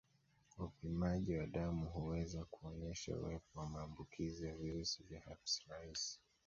Upimaji 0.59 1.37
wa 1.37 1.47
damu 1.47 1.85
huweza 1.89 2.45
kuonyesha 2.45 3.15
uwepo 3.17 3.59
wa 3.59 3.69
maambukizi 3.69 4.45
ya 4.45 4.55
virusi 4.55 5.03
vya 5.03 5.19
herpes 5.19 5.61
rahisi 5.69 6.19